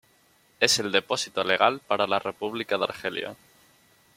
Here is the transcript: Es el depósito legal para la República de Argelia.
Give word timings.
Es 0.59 0.79
el 0.79 0.91
depósito 0.91 1.43
legal 1.43 1.79
para 1.79 2.07
la 2.07 2.17
República 2.17 2.75
de 2.75 2.85
Argelia. 2.85 3.35